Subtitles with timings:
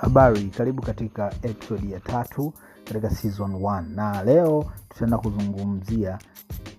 [0.00, 2.52] habari karibu katika episodi ya tatu
[2.84, 6.18] katika season 1 na leo tutaenda kuzungumzia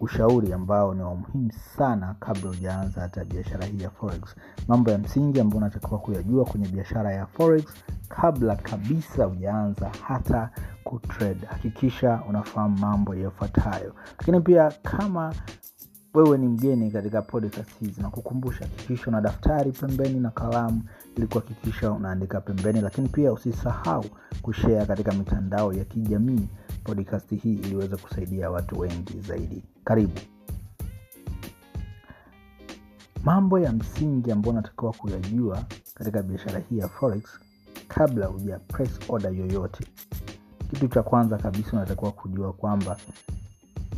[0.00, 4.22] ushauri ambao ni wa muhimu sana kabla hujaanza hata biashara hii ya forex.
[4.68, 7.64] Mambo ya msingi ambayo unatakiwa kuyajua kwenye biashara ya forex
[8.08, 10.50] kabla kabisa hujaanza hata
[10.84, 13.94] kutrade hakikisha unafahamu mambo yafuatayo.
[14.18, 15.34] Lakini pia kama
[16.14, 18.02] wewe ni mgeni katika podcast hizi.
[18.02, 20.82] Na kukumbusha hakikisha una daftari pembeni na kalamu
[21.16, 22.80] ili kuhakikisha unaandika pembeni.
[22.80, 24.04] Lakini pia usisahau
[24.42, 26.48] kushea katika mitandao ya kijamii
[26.84, 29.64] podcast hii ili iweze kusaidia watu wengi zaidi.
[29.84, 30.20] Karibu.
[33.24, 37.24] Mambo ya msingi ambayo unatakiwa kuyajua katika biashara hii ya forex
[37.88, 39.86] kabla huja press order yoyote.
[40.70, 42.96] Kitu cha kwanza kabisa unatakiwa kujua kwamba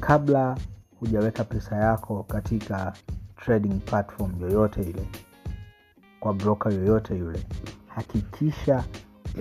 [0.01, 0.57] kabla
[1.01, 2.93] hujaweka pesa yako katika
[3.37, 5.09] trading platform yoyote ile
[6.21, 7.47] kwa broker yoyote yule
[7.87, 8.85] hakikisha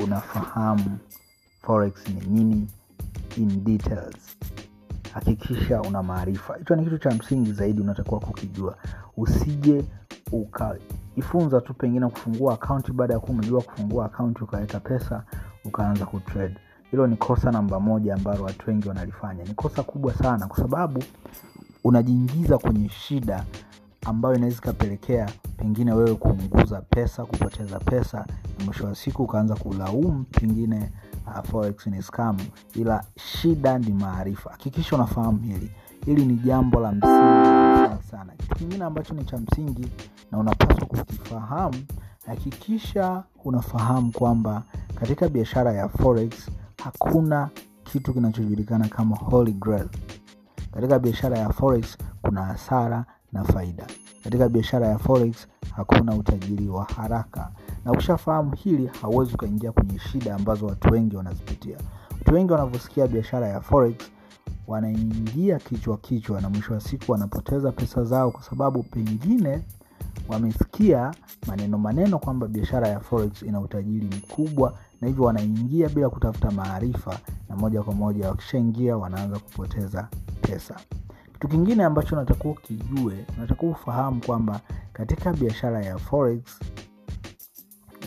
[0.04, 0.98] unafahamu
[1.62, 2.68] forex ni nini
[3.38, 4.38] in details.
[5.14, 6.58] Hakikisha una maarifa.
[6.58, 8.78] Hicho ni kitu cha msingi zaidi unatakiwa kukijua.
[9.18, 9.84] Usije
[10.32, 15.24] ukajifunza tu pengine kufungua akaunti baada ya kuwa kufungua akaunti ukaweka pesa
[15.66, 16.56] ukaanza kutrade
[16.96, 19.44] hilo ni kosa namba moja ambalo watu wengi wanalifanya.
[19.44, 21.04] Ni kosa kubwa sana kwa sababu
[21.84, 23.46] unajiingiza kwenye shida
[24.06, 28.26] ambayo inaweza ikapelekea pengine wewe kuunguza pesa kupoteza pesa
[28.60, 30.92] na mwisho wa siku ukaanza kulaumu pengine
[31.28, 32.38] uh, forex ni scam.
[32.76, 34.50] Ila shida ni maarifa.
[34.52, 35.72] Hakikisha unafahamu hili.
[36.06, 38.34] Hili ni jambo la msingi sana.
[38.38, 39.88] Kitu kingine ambacho ni cha msingi
[40.32, 41.78] na unapaswa kukifahamu
[42.28, 44.64] hakikisha unafahamu kwamba
[45.00, 46.50] katika biashara ya forex
[46.86, 47.50] hakuna
[47.84, 49.88] kitu kinachojulikana kama holy grail.
[50.74, 53.88] Katika biashara ya forex kuna hasara na faida.
[54.24, 57.52] Katika biashara ya forex hakuna utajiri wa haraka.
[57.86, 61.78] Na ukishafahamu hili hauwezi ukaingia kwenye shida ambazo watu wengi wanazipitia.
[62.12, 63.96] Watu wengi wanavyosikia biashara ya forex
[64.68, 69.62] wanaingia kichwa kichwa na mwisho wa siku wanapoteza pesa zao kwa sababu pengine
[70.30, 71.12] wamesikia
[71.48, 77.20] maneno maneno kwamba biashara ya forex ina utajiri mkubwa na hivyo wanaingia bila kutafuta maarifa
[77.50, 80.08] na moja kwa moja wakishaingia wanaanza kupoteza
[80.42, 80.76] pesa.
[81.34, 84.60] Kitu kingine ambacho unatakiwa ukijue unatakiwa ufahamu kwamba
[84.94, 86.42] katika biashara ya forex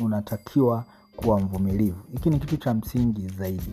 [0.01, 0.85] unatakiwa
[1.17, 2.01] kuwa mvumilivu.
[2.13, 3.73] Hiki ni kitu cha msingi zaidi.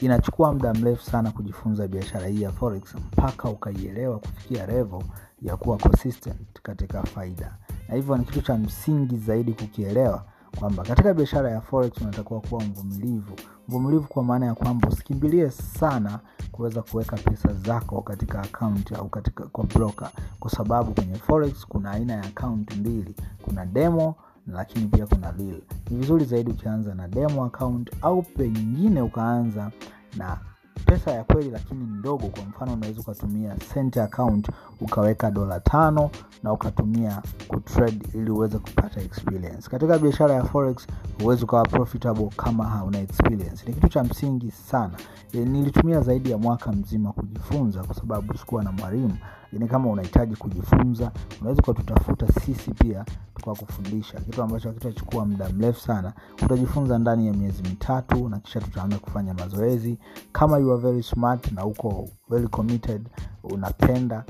[0.00, 5.02] Inachukua muda mrefu sana kujifunza biashara hii ya forex mpaka ukaielewa kufikia revo
[5.42, 7.56] ya kuwa consistent katika faida.
[7.88, 10.24] Na hivyo ni kitu cha msingi zaidi kukielewa
[10.58, 13.32] kwamba katika biashara ya forex unatakiwa kuwa mvumilivu.
[13.68, 16.20] Mvumilivu kwa maana ya kwamba usikimbilie sana
[16.52, 20.10] kuweza kuweka pesa zako katika akaunti au katika kwa broker.
[20.40, 23.14] Kwa sababu kwenye forex kuna aina ya akaunti mbili.
[23.44, 24.14] Kuna demo
[24.46, 25.60] lakini pia kuna real.
[25.90, 29.70] Ni vizuri zaidi ukianza na demo account au pengine ukaanza
[30.16, 30.38] na
[30.86, 34.48] pesa ya kweli lakini ndogo kwa mfano unaweza ukatumia cent account
[34.80, 36.10] ukaweka dola tano
[36.42, 39.70] na ukatumia kutrade ili uweze kupata experience.
[39.70, 40.86] Katika biashara ya forex
[41.22, 43.64] huwezi ukawa profitable kama hauna experience.
[43.66, 44.94] Ni kitu cha msingi sana.
[45.32, 49.16] E, nilitumia zaidi ya mwaka mzima kujifunza kwa sababu sikuwa na mwalimu
[49.52, 53.04] lakini kama unahitaji kujifunza unaweza ukatutafuta sisi pia
[53.34, 54.20] tukakufundisha.
[54.20, 59.34] Kitu ambacho hakitachukua muda mrefu sana utajifunza ndani ya miezi mitatu na kisha tutaanza kufanya
[59.34, 59.98] mazoezi.
[60.32, 63.08] Kama you are very smart na uko very committed
[63.44, 64.24] unapenda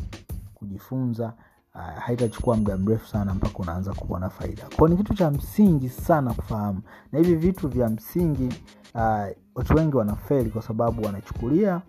[0.55, 1.32] kujifunza
[1.75, 4.62] uh, haitachukua muda mrefu sana mpaka unaanza kuona faida.
[4.77, 6.82] Kwao ni kitu cha msingi sana kufahamu.
[7.12, 8.49] Na hivi vitu vya msingi
[8.94, 11.81] uh, watu wengi wanafeli kwa sababu wanachukulia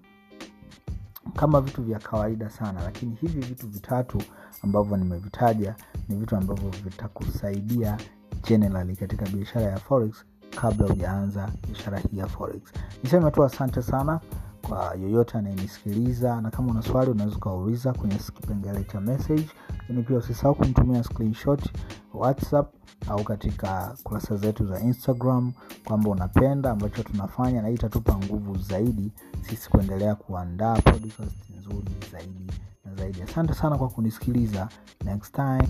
[1.36, 4.18] kama vitu vya kawaida sana lakini hivi vitu vitatu
[4.64, 5.76] ambavyo nimevitaja
[6.10, 7.98] ni vitu ambavyo vitakusaidia
[8.48, 10.16] generally katika biashara ya forex
[10.62, 12.62] kabla hujaanza biashara hii ya forex.
[13.04, 14.20] Niseme tu asante sana
[14.70, 19.48] kwa yoyote anayenisikiliza na kama una swali unaweza ukauliza kwenye kipengele cha message.
[19.80, 21.70] Lakini pia usisahau kumtumia screenshot
[22.14, 22.74] whatsapp
[23.10, 25.52] au katika kurasa zetu za instagram
[25.86, 29.12] kwamba unapenda ambacho tunafanya na hii itatupa nguvu zaidi
[29.42, 32.52] sisi kuendelea kuandaa podcast nzuri zaidi
[32.86, 33.22] na zaidi.
[33.22, 34.70] Asante sana kwa kunisikiliza.
[35.06, 35.68] Next time